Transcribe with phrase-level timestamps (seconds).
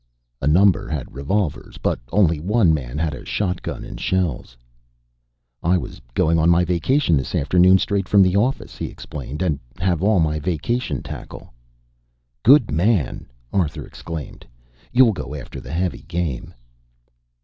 [0.41, 4.57] A number had revolvers, but only one man had a shotgun and shells.
[5.61, 9.59] "I was going on my vacation this afternoon straight from the office," he explained, "and
[9.77, 11.53] have all my vacation tackle."
[12.41, 14.43] "Good man!" Arthur exclaimed.
[14.91, 16.51] "You'll go after the heavy game."